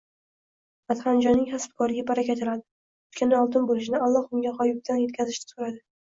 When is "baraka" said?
2.07-2.37